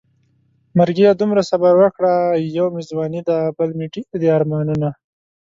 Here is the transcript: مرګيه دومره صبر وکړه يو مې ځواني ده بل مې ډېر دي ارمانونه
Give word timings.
مرګيه 0.77 1.11
دومره 1.19 1.41
صبر 1.49 1.73
وکړه 1.81 2.13
يو 2.57 2.65
مې 2.73 2.81
ځواني 2.89 3.21
ده 3.29 3.37
بل 3.57 3.69
مې 3.77 3.85
ډېر 3.93 4.13
دي 4.21 4.29
ارمانونه 4.37 4.89